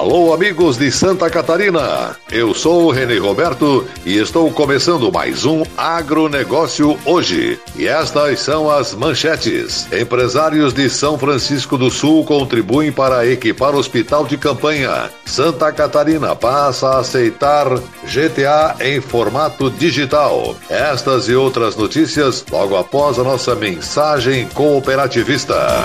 Alô, 0.00 0.32
amigos 0.32 0.78
de 0.78 0.90
Santa 0.90 1.28
Catarina. 1.28 2.16
Eu 2.32 2.54
sou 2.54 2.86
o 2.86 2.90
René 2.90 3.18
Roberto 3.18 3.86
e 4.02 4.16
estou 4.16 4.50
começando 4.50 5.12
mais 5.12 5.44
um 5.44 5.62
Agronegócio 5.76 6.98
hoje. 7.04 7.60
E 7.76 7.86
estas 7.86 8.40
são 8.40 8.70
as 8.70 8.94
manchetes. 8.94 9.86
Empresários 9.92 10.72
de 10.72 10.88
São 10.88 11.18
Francisco 11.18 11.76
do 11.76 11.90
Sul 11.90 12.24
contribuem 12.24 12.90
para 12.90 13.26
equipar 13.26 13.74
hospital 13.74 14.24
de 14.24 14.38
campanha. 14.38 15.10
Santa 15.26 15.70
Catarina 15.70 16.34
passa 16.34 16.88
a 16.88 17.00
aceitar 17.00 17.68
GTA 18.02 18.76
em 18.80 19.02
formato 19.02 19.70
digital. 19.70 20.56
Estas 20.70 21.28
e 21.28 21.34
outras 21.34 21.76
notícias 21.76 22.42
logo 22.50 22.74
após 22.74 23.18
a 23.18 23.22
nossa 23.22 23.54
mensagem 23.54 24.48
cooperativista. 24.54 25.84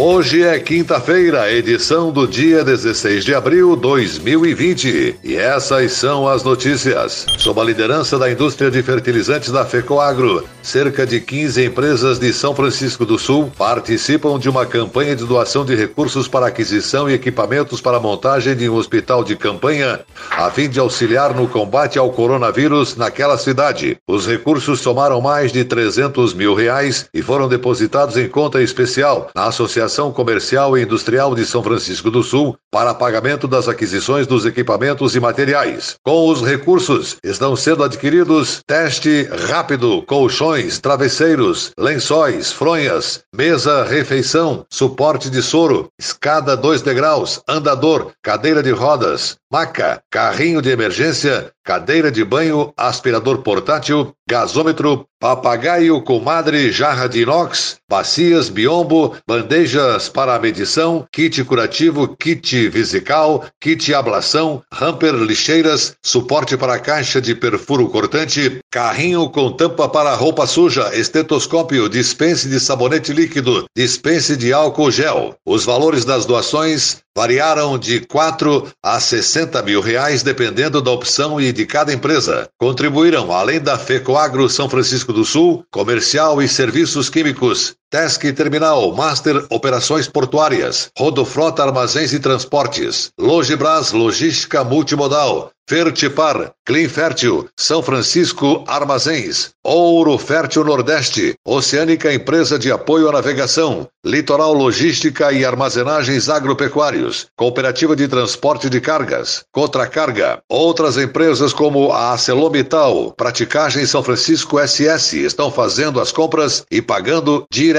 Hoje 0.00 0.44
é 0.44 0.56
quinta-feira, 0.60 1.52
edição 1.52 2.12
do 2.12 2.24
dia 2.24 2.62
16 2.62 3.24
de 3.24 3.34
abril 3.34 3.74
de 3.74 3.82
2020. 3.82 5.16
E 5.24 5.34
essas 5.34 5.90
são 5.90 6.28
as 6.28 6.44
notícias. 6.44 7.26
Sob 7.36 7.60
a 7.60 7.64
liderança 7.64 8.16
da 8.16 8.30
indústria 8.30 8.70
de 8.70 8.80
fertilizantes 8.80 9.50
da 9.50 9.64
FECOAGRO, 9.64 10.46
cerca 10.62 11.04
de 11.04 11.20
15 11.20 11.64
empresas 11.64 12.20
de 12.20 12.32
São 12.32 12.54
Francisco 12.54 13.04
do 13.04 13.18
Sul 13.18 13.50
participam 13.58 14.38
de 14.38 14.48
uma 14.48 14.64
campanha 14.64 15.16
de 15.16 15.24
doação 15.24 15.64
de 15.64 15.74
recursos 15.74 16.28
para 16.28 16.46
aquisição 16.46 17.10
e 17.10 17.14
equipamentos 17.14 17.80
para 17.80 17.96
a 17.96 18.00
montagem 18.00 18.54
de 18.54 18.68
um 18.68 18.76
hospital 18.76 19.24
de 19.24 19.34
campanha, 19.34 19.98
a 20.30 20.48
fim 20.48 20.68
de 20.68 20.78
auxiliar 20.78 21.34
no 21.34 21.48
combate 21.48 21.98
ao 21.98 22.12
coronavírus 22.12 22.94
naquela 22.94 23.36
cidade. 23.36 23.96
Os 24.06 24.28
recursos 24.28 24.78
somaram 24.80 25.20
mais 25.20 25.50
de 25.50 25.64
300 25.64 26.34
mil 26.34 26.54
reais 26.54 27.06
e 27.12 27.20
foram 27.20 27.48
depositados 27.48 28.16
em 28.16 28.28
conta 28.28 28.62
especial 28.62 29.28
na 29.34 29.46
Associação 29.46 29.87
Associação 29.88 30.12
Comercial 30.12 30.76
e 30.76 30.82
Industrial 30.82 31.34
de 31.34 31.46
São 31.46 31.62
Francisco 31.62 32.10
do 32.10 32.22
Sul 32.22 32.54
para 32.70 32.92
pagamento 32.92 33.48
das 33.48 33.68
aquisições 33.68 34.26
dos 34.26 34.44
equipamentos 34.44 35.16
e 35.16 35.20
materiais. 35.20 35.96
Com 36.04 36.28
os 36.28 36.42
recursos, 36.42 37.16
estão 37.24 37.56
sendo 37.56 37.82
adquiridos 37.82 38.60
teste 38.66 39.26
rápido, 39.48 40.02
colchões, 40.02 40.78
travesseiros, 40.78 41.70
lençóis, 41.78 42.52
fronhas, 42.52 43.22
mesa 43.34 43.82
refeição, 43.84 44.66
suporte 44.70 45.30
de 45.30 45.42
soro, 45.42 45.88
escada 45.98 46.54
dois 46.54 46.82
degraus, 46.82 47.40
andador, 47.48 48.12
cadeira 48.22 48.62
de 48.62 48.70
rodas, 48.70 49.36
maca, 49.50 50.02
carrinho 50.10 50.60
de 50.60 50.70
emergência, 50.70 51.50
cadeira 51.64 52.10
de 52.10 52.24
banho, 52.24 52.72
aspirador 52.76 53.38
portátil, 53.38 54.14
gasômetro, 54.28 55.06
papagaio, 55.20 56.00
comadre, 56.02 56.70
jarra 56.70 57.08
de 57.08 57.22
inox, 57.22 57.76
bacias, 57.90 58.48
biombo, 58.48 59.16
bandejas 59.26 60.08
para 60.08 60.38
medição, 60.38 61.06
kit 61.12 61.42
curativo, 61.44 62.16
kit 62.16 62.68
vesical, 62.68 63.44
kit 63.60 63.92
ablação, 63.92 64.62
hamper, 64.72 65.14
lixeiras, 65.14 65.96
suporte 66.02 66.56
para 66.56 66.78
caixa 66.78 67.20
de 67.20 67.34
perfuro 67.34 67.88
cortante, 67.88 68.60
carrinho 68.70 69.28
com 69.30 69.52
tampa 69.52 69.88
para 69.88 70.14
roupa 70.14 70.46
suja, 70.46 70.94
estetoscópio, 70.94 71.88
dispense 71.88 72.48
de 72.48 72.60
sabonete 72.60 73.12
líquido, 73.12 73.66
dispense 73.76 74.36
de 74.36 74.52
álcool 74.52 74.90
gel. 74.90 75.34
Os 75.44 75.64
valores 75.64 76.04
das 76.04 76.24
doações 76.24 77.02
variaram 77.18 77.76
de 77.76 77.98
4 77.98 78.68
a 78.80 79.00
60 79.00 79.60
mil 79.64 79.80
reais, 79.80 80.22
dependendo 80.22 80.80
da 80.80 80.92
opção 80.92 81.40
e 81.40 81.52
de 81.52 81.66
cada 81.66 81.92
empresa. 81.92 82.48
Contribuíram, 82.56 83.32
além 83.32 83.58
da 83.58 83.76
FECOAGRO 83.76 84.48
São 84.48 84.70
Francisco 84.70 85.12
do 85.12 85.24
Sul, 85.24 85.64
Comercial 85.68 86.40
e 86.40 86.46
Serviços 86.46 87.10
Químicos, 87.10 87.74
Tesc 87.90 88.30
Terminal, 88.34 88.92
Master 88.92 89.46
Operações 89.48 90.06
Portuárias, 90.06 90.90
Rodofrota 90.98 91.62
Armazéns 91.62 92.12
e 92.12 92.20
Transportes, 92.20 93.10
Logibras 93.18 93.92
Logística 93.92 94.62
Multimodal, 94.62 95.50
Fertipar, 95.66 96.52
Clean 96.66 96.88
Fértil, 96.88 97.46
São 97.58 97.82
Francisco 97.82 98.64
Armazéns, 98.66 99.50
Ouro 99.62 100.16
Fértil 100.16 100.64
Nordeste, 100.64 101.34
Oceânica 101.46 102.12
Empresa 102.12 102.58
de 102.58 102.72
Apoio 102.72 103.08
à 103.08 103.12
Navegação, 103.12 103.86
Litoral 104.04 104.54
Logística 104.54 105.30
e 105.30 105.44
Armazenagens 105.44 106.30
Agropecuários, 106.30 107.26
Cooperativa 107.36 107.94
de 107.94 108.08
Transporte 108.08 108.70
de 108.70 108.80
Cargas, 108.80 109.44
Contracarga, 109.52 110.38
outras 110.48 110.96
empresas 110.96 111.52
como 111.52 111.92
a 111.92 112.12
Acelomital, 112.12 113.12
Praticagem 113.12 113.84
São 113.84 114.02
Francisco 114.02 114.58
SS 114.58 115.22
estão 115.22 115.50
fazendo 115.50 116.00
as 116.00 116.10
compras 116.10 116.64
e 116.70 116.80
pagando 116.80 117.44
diretamente. 117.52 117.77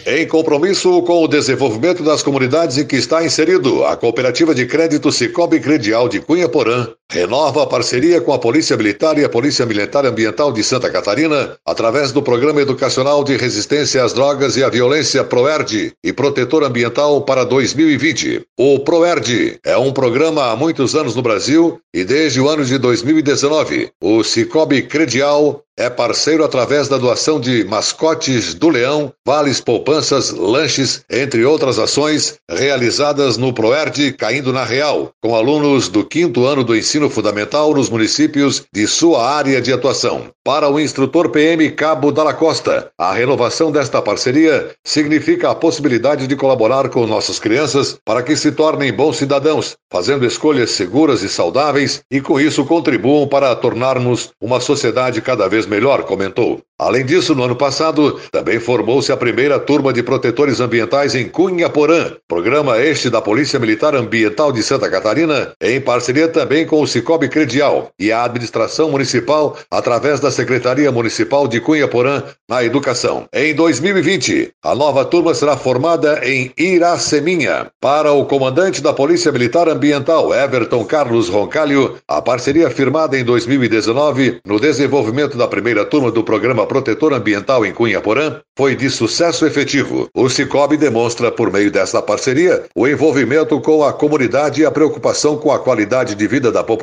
Em 0.05 0.27
compromisso 0.27 1.01
com 1.03 1.23
o 1.23 1.27
desenvolvimento 1.27 2.03
das 2.03 2.23
comunidades 2.23 2.77
em 2.77 2.85
que 2.85 2.95
está 2.95 3.23
inserido, 3.23 3.85
a 3.85 3.95
Cooperativa 3.95 4.55
de 4.55 4.65
Crédito 4.65 5.11
Cicobi 5.11 5.59
Credial 5.59 6.09
de 6.09 6.19
Cunha 6.19 6.49
Porã 6.49 6.87
renova 7.11 7.63
a 7.63 7.67
parceria 7.67 8.21
com 8.21 8.31
a 8.31 8.37
Polícia 8.37 8.77
Militar 8.77 9.17
e 9.17 9.25
a 9.25 9.29
Polícia 9.29 9.65
Militar 9.65 10.05
Ambiental 10.05 10.51
de 10.51 10.63
Santa 10.63 10.89
Catarina 10.89 11.57
através 11.65 12.11
do 12.11 12.21
Programa 12.21 12.61
Educacional 12.61 13.23
de 13.23 13.35
Resistência 13.35 14.03
às 14.03 14.13
Drogas 14.13 14.55
e 14.57 14.63
à 14.63 14.69
Violência 14.69 15.23
PROERD 15.23 15.93
e 16.03 16.13
Protetor 16.13 16.63
Ambiental 16.63 17.21
para 17.21 17.43
2020. 17.43 18.43
O 18.57 18.79
PROERD 18.79 19.59
é 19.65 19.77
um 19.77 19.91
programa 19.91 20.51
há 20.51 20.55
muitos 20.55 20.95
anos 20.95 21.15
no 21.15 21.23
Brasil 21.23 21.79
e 21.93 22.03
desde 22.03 22.39
o 22.39 22.47
ano 22.47 22.63
de 22.63 22.77
2019, 22.77 23.89
o 24.01 24.23
Cicobi 24.23 24.83
Credial 24.83 25.63
é 25.79 25.89
parceiro 25.89 26.43
através 26.43 26.89
da 26.89 26.97
doação 26.97 27.39
de 27.39 27.63
mascotes 27.63 28.53
do 28.53 28.67
Leão, 28.67 29.13
vales 29.25 29.61
poupanças, 29.61 30.29
lanches, 30.29 31.05
entre 31.09 31.45
outras 31.45 31.79
ações 31.79 32.35
realizadas 32.51 33.37
no 33.37 33.53
Proerd 33.53 34.11
Caindo 34.13 34.51
na 34.51 34.65
Real, 34.65 35.11
com 35.23 35.33
alunos 35.33 35.87
do 35.87 36.03
quinto 36.03 36.45
ano 36.45 36.65
do 36.65 36.75
ensino 36.75 36.98
fundamental 37.07 37.71
nos 37.75 37.87
municípios 37.87 38.63
de 38.73 38.87
sua 38.87 39.29
área 39.29 39.61
de 39.61 39.71
atuação. 39.71 40.31
Para 40.43 40.67
o 40.67 40.79
instrutor 40.79 41.29
PM 41.29 41.69
Cabo 41.69 42.11
Dalla 42.11 42.33
Costa, 42.33 42.89
a 42.97 43.13
renovação 43.13 43.71
desta 43.71 44.01
parceria 44.01 44.71
significa 44.83 45.51
a 45.51 45.55
possibilidade 45.55 46.25
de 46.25 46.35
colaborar 46.35 46.89
com 46.89 47.05
nossas 47.05 47.37
crianças 47.37 47.99
para 48.03 48.23
que 48.23 48.35
se 48.35 48.51
tornem 48.51 48.91
bons 48.91 49.17
cidadãos, 49.17 49.77
fazendo 49.91 50.25
escolhas 50.25 50.71
seguras 50.71 51.21
e 51.21 51.29
saudáveis 51.29 52.01
e 52.09 52.19
com 52.19 52.39
isso 52.39 52.65
contribuam 52.65 53.27
para 53.27 53.55
tornarmos 53.55 54.31
uma 54.41 54.59
sociedade 54.59 55.21
cada 55.21 55.47
vez 55.47 55.67
melhor, 55.67 56.01
comentou. 56.05 56.59
Além 56.79 57.05
disso, 57.05 57.35
no 57.35 57.43
ano 57.43 57.57
passado, 57.57 58.21
também 58.31 58.57
formou-se 58.57 59.11
a 59.11 59.17
primeira 59.17 59.59
turma 59.59 59.91
de 59.91 60.01
protetores 60.01 60.61
ambientais 60.61 61.13
em 61.13 61.27
Cunha 61.27 61.69
Porã, 61.69 62.13
programa 62.25 62.79
este 62.79 63.09
da 63.09 63.21
Polícia 63.21 63.59
Militar 63.59 63.93
Ambiental 63.93 64.49
de 64.53 64.63
Santa 64.63 64.89
Catarina, 64.89 65.51
em 65.61 65.81
parceria 65.81 66.29
também 66.29 66.65
com 66.65 66.81
o 66.81 66.87
Cicobi 66.89 67.29
Credial 67.29 67.91
e 67.97 68.11
a 68.11 68.23
administração 68.25 68.91
municipal 68.91 69.57
através 69.71 70.19
da 70.19 70.31
Secretaria 70.31 70.91
Municipal 70.91 71.47
de 71.47 71.61
Cunha 71.61 71.87
Porã 71.87 72.23
na 72.49 72.63
Educação. 72.63 73.27
Em 73.33 73.53
2020, 73.53 74.51
a 74.63 74.75
nova 74.75 75.05
turma 75.05 75.33
será 75.33 75.55
formada 75.55 76.21
em 76.23 76.51
Iraceminha. 76.57 77.67
Para 77.79 78.11
o 78.11 78.25
comandante 78.25 78.81
da 78.81 78.91
Polícia 78.91 79.31
Militar 79.31 79.69
Ambiental, 79.69 80.33
Everton 80.33 80.83
Carlos 80.83 81.29
Roncalho, 81.29 81.97
a 82.07 82.21
parceria 82.21 82.69
firmada 82.69 83.17
em 83.17 83.23
2019 83.23 84.41
no 84.45 84.59
desenvolvimento 84.59 85.37
da 85.37 85.47
primeira 85.47 85.85
turma 85.85 86.11
do 86.11 86.23
programa 86.23 86.65
protetor 86.65 87.13
ambiental 87.13 87.65
em 87.65 87.71
Cunha 87.71 88.01
Porã 88.01 88.41
foi 88.57 88.75
de 88.75 88.89
sucesso 88.89 89.45
efetivo. 89.45 90.09
O 90.13 90.27
Cicobi 90.29 90.75
demonstra, 90.75 91.31
por 91.31 91.51
meio 91.51 91.71
desta 91.71 92.01
parceria, 92.01 92.63
o 92.75 92.87
envolvimento 92.87 93.59
com 93.61 93.83
a 93.83 93.93
comunidade 93.93 94.61
e 94.61 94.65
a 94.65 94.71
preocupação 94.71 95.37
com 95.37 95.51
a 95.51 95.59
qualidade 95.59 96.15
de 96.15 96.27
vida 96.27 96.51
da 96.51 96.63
população, 96.63 96.78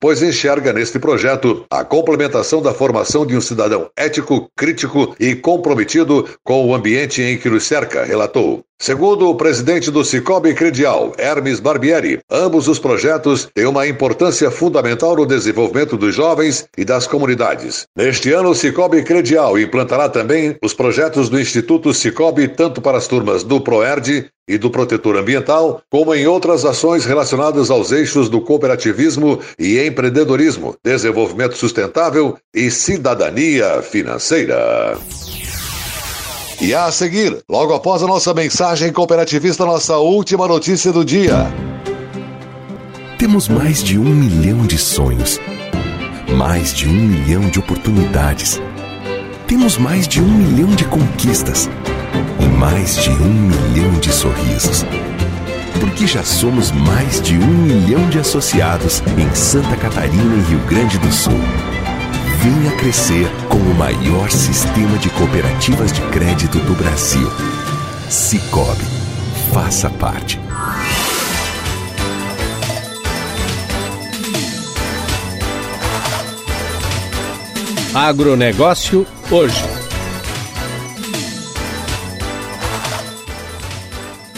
pois 0.00 0.22
enxerga 0.22 0.72
neste 0.72 0.98
projeto 0.98 1.66
a 1.70 1.84
complementação 1.84 2.62
da 2.62 2.72
formação 2.72 3.26
de 3.26 3.36
um 3.36 3.40
cidadão 3.40 3.90
ético, 3.96 4.50
crítico 4.56 5.14
e 5.20 5.34
comprometido 5.34 6.28
com 6.42 6.66
o 6.66 6.74
ambiente 6.74 7.20
em 7.20 7.36
que 7.36 7.50
nos 7.50 7.64
cerca, 7.64 8.04
relatou. 8.04 8.64
Segundo 8.82 9.28
o 9.28 9.36
presidente 9.36 9.92
do 9.92 10.04
Cicobi 10.04 10.54
Credial, 10.54 11.12
Hermes 11.16 11.60
Barbieri, 11.60 12.18
ambos 12.28 12.66
os 12.66 12.80
projetos 12.80 13.48
têm 13.54 13.64
uma 13.64 13.86
importância 13.86 14.50
fundamental 14.50 15.14
no 15.14 15.24
desenvolvimento 15.24 15.96
dos 15.96 16.12
jovens 16.12 16.66
e 16.76 16.84
das 16.84 17.06
comunidades. 17.06 17.86
Neste 17.96 18.32
ano, 18.32 18.50
o 18.50 18.54
Cicobi 18.56 19.04
Credial 19.04 19.56
implantará 19.56 20.08
também 20.08 20.56
os 20.60 20.74
projetos 20.74 21.28
do 21.28 21.40
Instituto 21.40 21.94
Cicobi 21.94 22.48
tanto 22.48 22.82
para 22.82 22.98
as 22.98 23.06
turmas 23.06 23.44
do 23.44 23.60
ProERD 23.60 24.28
e 24.48 24.58
do 24.58 24.68
Protetor 24.68 25.16
Ambiental, 25.16 25.80
como 25.88 26.12
em 26.12 26.26
outras 26.26 26.64
ações 26.64 27.04
relacionadas 27.04 27.70
aos 27.70 27.92
eixos 27.92 28.28
do 28.28 28.40
cooperativismo 28.40 29.38
e 29.58 29.78
empreendedorismo, 29.78 30.74
desenvolvimento 30.82 31.56
sustentável 31.56 32.36
e 32.52 32.68
cidadania 32.68 33.80
financeira. 33.80 34.98
E 36.62 36.72
a 36.72 36.92
seguir, 36.92 37.42
logo 37.48 37.74
após 37.74 38.04
a 38.04 38.06
nossa 38.06 38.32
mensagem 38.32 38.92
cooperativista, 38.92 39.66
nossa 39.66 39.96
última 39.98 40.46
notícia 40.46 40.92
do 40.92 41.04
dia. 41.04 41.52
Temos 43.18 43.48
mais 43.48 43.82
de 43.82 43.98
um 43.98 44.04
milhão 44.04 44.64
de 44.64 44.78
sonhos, 44.78 45.40
mais 46.36 46.72
de 46.72 46.88
um 46.88 46.92
milhão 46.92 47.50
de 47.50 47.58
oportunidades. 47.58 48.62
Temos 49.48 49.76
mais 49.76 50.06
de 50.06 50.22
um 50.22 50.28
milhão 50.28 50.68
de 50.68 50.84
conquistas 50.84 51.68
e 52.38 52.44
mais 52.44 52.94
de 52.94 53.10
um 53.10 53.32
milhão 53.32 53.98
de 53.98 54.12
sorrisos. 54.12 54.84
Porque 55.80 56.06
já 56.06 56.22
somos 56.22 56.70
mais 56.70 57.20
de 57.20 57.34
um 57.38 57.58
milhão 57.64 58.08
de 58.08 58.20
associados 58.20 59.02
em 59.18 59.34
Santa 59.34 59.74
Catarina 59.74 60.36
e 60.36 60.48
Rio 60.48 60.60
Grande 60.68 60.96
do 60.98 61.10
Sul. 61.10 61.40
Venha 62.42 62.76
crescer 62.76 63.30
com 63.48 63.56
o 63.56 63.74
maior 63.76 64.28
sistema 64.28 64.98
de 64.98 65.08
cooperativas 65.10 65.92
de 65.92 66.00
crédito 66.08 66.58
do 66.58 66.74
Brasil. 66.74 67.30
Cicobi. 68.10 68.84
Faça 69.52 69.88
parte. 69.88 70.40
Agronegócio 77.94 79.06
hoje. 79.30 79.62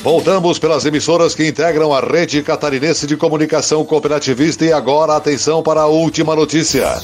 Voltamos 0.03 0.59
pelas 0.59 0.85
emissoras 0.85 1.35
que 1.35 1.49
integram 1.49 1.91
a 1.91 2.01
rede 2.01 2.43
catarinense 2.43 3.07
de 3.07 3.17
comunicação 3.17 3.83
cooperativista 3.83 4.67
e 4.67 4.75
agora 4.75 5.17
atenção 5.17 5.63
para 5.63 5.81
a 5.81 5.87
última 5.87 6.37
notícia. 6.37 7.01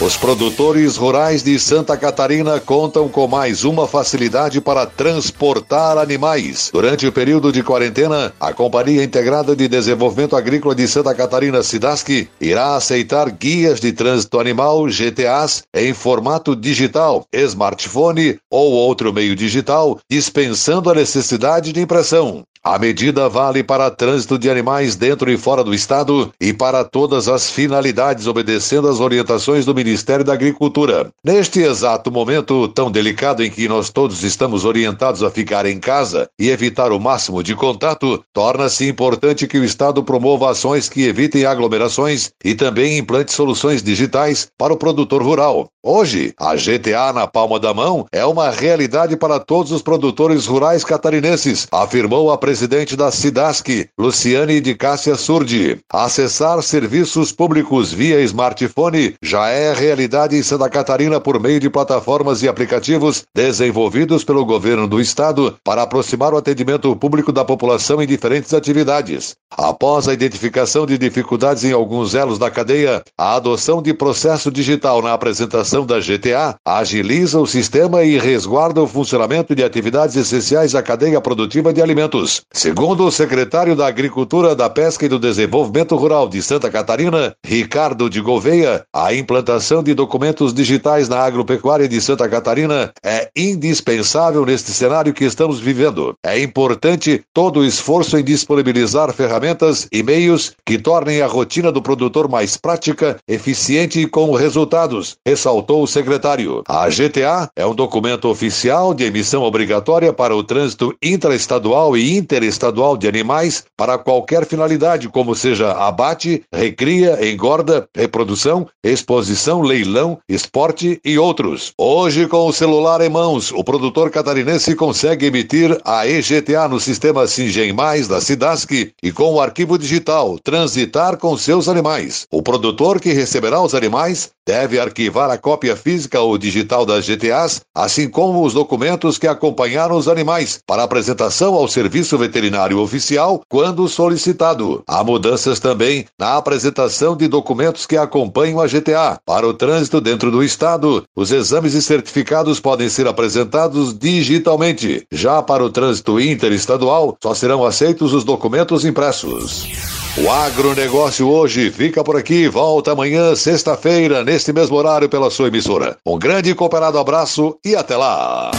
Os 0.00 0.16
produtores 0.16 0.96
rurais 0.96 1.42
de 1.42 1.58
Santa 1.58 1.94
Catarina 1.94 2.58
contam 2.58 3.06
com 3.06 3.28
mais 3.28 3.64
uma 3.64 3.86
facilidade 3.86 4.58
para 4.58 4.86
transportar 4.86 5.98
animais. 5.98 6.70
Durante 6.72 7.06
o 7.06 7.12
período 7.12 7.52
de 7.52 7.62
quarentena, 7.62 8.32
a 8.40 8.50
Companhia 8.54 9.04
Integrada 9.04 9.54
de 9.54 9.68
Desenvolvimento 9.68 10.34
Agrícola 10.34 10.74
de 10.74 10.88
Santa 10.88 11.14
Catarina, 11.14 11.62
SIDASC, 11.62 12.30
irá 12.40 12.76
aceitar 12.76 13.30
guias 13.30 13.78
de 13.78 13.92
trânsito 13.92 14.40
animal, 14.40 14.88
GTAs, 14.88 15.64
em 15.74 15.92
formato 15.92 16.56
digital, 16.56 17.26
smartphone 17.30 18.38
ou 18.50 18.72
outro 18.72 19.12
meio 19.12 19.36
digital, 19.36 19.98
dispensando 20.10 20.88
a 20.88 20.94
necessidade 20.94 21.74
de 21.74 21.80
impressão. 21.82 22.42
A 22.62 22.78
medida 22.78 23.26
vale 23.26 23.64
para 23.64 23.90
trânsito 23.90 24.38
de 24.38 24.50
animais 24.50 24.94
dentro 24.94 25.30
e 25.30 25.38
fora 25.38 25.64
do 25.64 25.72
estado 25.72 26.30
e 26.38 26.52
para 26.52 26.84
todas 26.84 27.26
as 27.26 27.48
finalidades, 27.50 28.26
obedecendo 28.26 28.86
às 28.86 29.00
orientações 29.00 29.64
do 29.64 29.74
Ministério 29.74 30.22
da 30.22 30.34
Agricultura. 30.34 31.10
Neste 31.24 31.60
exato 31.60 32.12
momento 32.12 32.68
tão 32.68 32.90
delicado 32.90 33.42
em 33.42 33.50
que 33.50 33.66
nós 33.66 33.88
todos 33.88 34.22
estamos 34.22 34.66
orientados 34.66 35.22
a 35.22 35.30
ficar 35.30 35.64
em 35.64 35.80
casa 35.80 36.28
e 36.38 36.50
evitar 36.50 36.92
o 36.92 37.00
máximo 37.00 37.42
de 37.42 37.54
contato, 37.54 38.22
torna-se 38.30 38.86
importante 38.86 39.46
que 39.46 39.58
o 39.58 39.64
Estado 39.64 40.04
promova 40.04 40.50
ações 40.50 40.86
que 40.86 41.04
evitem 41.04 41.46
aglomerações 41.46 42.30
e 42.44 42.54
também 42.54 42.98
implante 42.98 43.32
soluções 43.32 43.82
digitais 43.82 44.48
para 44.58 44.74
o 44.74 44.76
produtor 44.76 45.22
rural. 45.22 45.70
Hoje, 45.82 46.34
a 46.38 46.54
GTA 46.56 47.10
na 47.14 47.26
palma 47.26 47.58
da 47.58 47.72
mão 47.72 48.04
é 48.12 48.22
uma 48.26 48.50
realidade 48.50 49.16
para 49.16 49.40
todos 49.40 49.72
os 49.72 49.80
produtores 49.80 50.44
rurais 50.44 50.84
catarinenses, 50.84 51.66
afirmou 51.72 52.30
a 52.30 52.36
presidente 52.50 52.96
da 52.96 53.12
SIDASC, 53.12 53.90
Luciane 53.96 54.60
de 54.60 54.74
Cássia 54.74 55.14
Surdi. 55.14 55.78
Acessar 55.88 56.60
serviços 56.64 57.30
públicos 57.30 57.92
via 57.92 58.20
smartphone 58.22 59.14
já 59.22 59.50
é 59.50 59.72
realidade 59.72 60.34
em 60.34 60.42
Santa 60.42 60.68
Catarina 60.68 61.20
por 61.20 61.38
meio 61.38 61.60
de 61.60 61.70
plataformas 61.70 62.42
e 62.42 62.48
aplicativos 62.48 63.22
desenvolvidos 63.32 64.24
pelo 64.24 64.44
governo 64.44 64.88
do 64.88 65.00
estado 65.00 65.56
para 65.62 65.82
aproximar 65.82 66.34
o 66.34 66.38
atendimento 66.38 66.96
público 66.96 67.30
da 67.30 67.44
população 67.44 68.02
em 68.02 68.06
diferentes 68.06 68.52
atividades. 68.52 69.36
Após 69.56 70.08
a 70.08 70.12
identificação 70.12 70.86
de 70.86 70.98
dificuldades 70.98 71.62
em 71.62 71.72
alguns 71.72 72.16
elos 72.16 72.36
da 72.36 72.50
cadeia, 72.50 73.00
a 73.16 73.36
adoção 73.36 73.80
de 73.80 73.94
processo 73.94 74.50
digital 74.50 75.00
na 75.00 75.12
apresentação 75.12 75.86
da 75.86 76.00
GTA 76.00 76.56
agiliza 76.66 77.38
o 77.38 77.46
sistema 77.46 78.02
e 78.02 78.18
resguarda 78.18 78.82
o 78.82 78.88
funcionamento 78.88 79.54
de 79.54 79.62
atividades 79.62 80.16
essenciais 80.16 80.74
à 80.74 80.82
cadeia 80.82 81.20
produtiva 81.20 81.72
de 81.72 81.80
alimentos. 81.80 82.39
Segundo 82.52 83.04
o 83.04 83.10
secretário 83.10 83.76
da 83.76 83.86
Agricultura, 83.86 84.54
da 84.54 84.68
Pesca 84.68 85.06
e 85.06 85.08
do 85.08 85.18
Desenvolvimento 85.18 85.96
Rural 85.96 86.28
de 86.28 86.42
Santa 86.42 86.70
Catarina, 86.70 87.34
Ricardo 87.44 88.10
de 88.10 88.20
Gouveia, 88.20 88.84
a 88.94 89.14
implantação 89.14 89.82
de 89.82 89.94
documentos 89.94 90.52
digitais 90.52 91.08
na 91.08 91.18
agropecuária 91.18 91.88
de 91.88 92.00
Santa 92.00 92.28
Catarina 92.28 92.92
é 93.04 93.30
indispensável 93.36 94.44
neste 94.44 94.72
cenário 94.72 95.12
que 95.12 95.24
estamos 95.24 95.60
vivendo. 95.60 96.14
É 96.24 96.40
importante 96.40 97.22
todo 97.32 97.60
o 97.60 97.64
esforço 97.64 98.18
em 98.18 98.24
disponibilizar 98.24 99.12
ferramentas 99.12 99.88
e 99.92 100.02
meios 100.02 100.52
que 100.64 100.78
tornem 100.78 101.22
a 101.22 101.26
rotina 101.26 101.70
do 101.72 101.82
produtor 101.82 102.28
mais 102.28 102.56
prática, 102.56 103.16
eficiente 103.28 104.00
e 104.00 104.06
com 104.06 104.32
resultados, 104.34 105.16
ressaltou 105.26 105.82
o 105.82 105.86
secretário. 105.86 106.62
A 106.68 106.88
GTA 106.88 107.50
é 107.56 107.66
um 107.66 107.74
documento 107.74 108.28
oficial 108.28 108.94
de 108.94 109.04
emissão 109.04 109.42
obrigatória 109.42 110.12
para 110.12 110.34
o 110.34 110.44
trânsito 110.44 110.94
intraestadual 111.02 111.96
e 111.96 112.16
interestadual 112.30 112.96
de 112.96 113.08
animais 113.08 113.64
para 113.76 113.98
qualquer 113.98 114.46
finalidade, 114.46 115.08
como 115.08 115.34
seja 115.34 115.72
abate, 115.72 116.42
recria, 116.52 117.28
engorda, 117.28 117.88
reprodução, 117.94 118.68
exposição, 118.84 119.60
leilão, 119.62 120.18
esporte 120.28 121.00
e 121.04 121.18
outros. 121.18 121.72
Hoje, 121.76 122.28
com 122.28 122.46
o 122.46 122.52
celular 122.52 123.00
em 123.00 123.08
mãos, 123.08 123.50
o 123.50 123.64
produtor 123.64 124.10
catarinense 124.10 124.76
consegue 124.76 125.26
emitir 125.26 125.76
a 125.84 126.06
EGTA 126.06 126.68
no 126.68 126.78
sistema 126.78 127.26
Singem 127.26 127.72
Mais 127.72 128.06
da 128.06 128.20
Cidasc 128.20 128.70
e 129.02 129.12
com 129.12 129.34
o 129.34 129.40
arquivo 129.40 129.76
digital 129.76 130.38
transitar 130.38 131.16
com 131.16 131.36
seus 131.36 131.68
animais. 131.68 132.26
O 132.30 132.42
produtor 132.42 133.00
que 133.00 133.12
receberá 133.12 133.60
os 133.60 133.74
animais 133.74 134.30
deve 134.50 134.80
arquivar 134.80 135.30
a 135.30 135.38
cópia 135.38 135.76
física 135.76 136.20
ou 136.20 136.36
digital 136.36 136.84
das 136.84 137.04
GTAs, 137.04 137.60
assim 137.72 138.08
como 138.08 138.44
os 138.44 138.52
documentos 138.52 139.16
que 139.16 139.28
acompanharam 139.28 139.96
os 139.96 140.08
animais, 140.08 140.58
para 140.66 140.82
apresentação 140.82 141.54
ao 141.54 141.68
Serviço 141.68 142.18
Veterinário 142.18 142.80
Oficial 142.80 143.42
quando 143.48 143.88
solicitado. 143.88 144.82
Há 144.88 145.04
mudanças 145.04 145.60
também 145.60 146.04
na 146.18 146.36
apresentação 146.36 147.16
de 147.16 147.28
documentos 147.28 147.86
que 147.86 147.96
acompanham 147.96 148.58
a 148.58 148.66
GTA. 148.66 149.20
Para 149.24 149.46
o 149.46 149.54
trânsito 149.54 150.00
dentro 150.00 150.32
do 150.32 150.42
Estado, 150.42 151.04
os 151.14 151.30
exames 151.30 151.74
e 151.74 151.80
certificados 151.80 152.58
podem 152.58 152.88
ser 152.88 153.06
apresentados 153.06 153.96
digitalmente. 153.96 155.06
Já 155.12 155.40
para 155.40 155.64
o 155.64 155.70
trânsito 155.70 156.18
interestadual, 156.18 157.16
só 157.22 157.34
serão 157.34 157.64
aceitos 157.64 158.12
os 158.12 158.24
documentos 158.24 158.84
impressos. 158.84 159.99
O 160.16 160.28
agronegócio 160.28 161.28
hoje 161.28 161.70
fica 161.70 162.02
por 162.02 162.16
aqui. 162.16 162.48
Volta 162.48 162.92
amanhã, 162.92 163.34
sexta-feira, 163.36 164.24
neste 164.24 164.52
mesmo 164.52 164.76
horário, 164.76 165.08
pela 165.08 165.30
sua 165.30 165.48
emissora. 165.48 165.96
Um 166.04 166.18
grande 166.18 166.50
e 166.50 166.54
cooperado 166.54 166.98
abraço 166.98 167.56
e 167.64 167.76
até 167.76 167.96
lá. 167.96 168.50